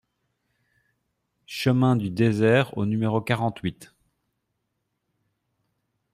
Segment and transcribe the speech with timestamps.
[1.45, 3.93] Chemin du Désert au numéro quarante-huit